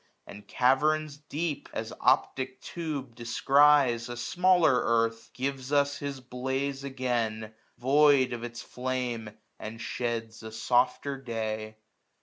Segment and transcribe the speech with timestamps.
[0.25, 6.83] And caverns deep, as optic tube descries, 1091 A smaller earth, gives us his blaze
[6.83, 7.53] again.
[7.77, 9.29] Void of its flame,
[9.59, 11.77] and sheds a softer day.